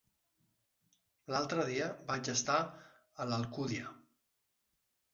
L'altre 1.33 1.67
dia 1.69 1.91
vaig 2.09 2.33
estar 2.35 2.59
a 3.27 3.31
l'Alcúdia. 3.33 3.97